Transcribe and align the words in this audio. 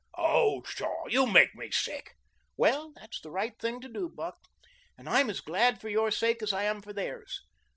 "Oh, 0.17 0.61
pshaw, 0.63 1.03
you 1.09 1.27
make 1.27 1.53
me 1.53 1.69
sick." 1.69 2.15
"Well, 2.57 2.91
that's 2.95 3.21
the 3.21 3.29
right 3.29 3.53
thing 3.59 3.79
to 3.81 3.87
do, 3.87 4.09
Buck, 4.09 4.39
and 4.97 5.07
I'm 5.07 5.29
as 5.29 5.41
glad 5.41 5.79
for 5.79 5.89
your 5.89 6.09
sake 6.09 6.41
as 6.41 6.51
I 6.53 6.63
am 6.63 6.81
for 6.81 6.91
theirs. 6.91 7.43